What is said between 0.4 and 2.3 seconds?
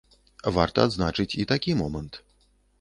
Варта адзначыць і такі момант.